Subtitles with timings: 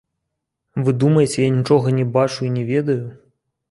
[0.87, 3.01] Вы думаеце, я нічога не бачу і не ведаю.